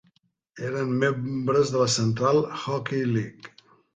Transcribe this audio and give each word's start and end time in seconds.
Eren 0.69 0.95
membres 1.03 1.75
de 1.75 1.83
la 1.83 1.87
Central 1.97 2.41
Hockey 2.63 3.05
League. 3.19 3.55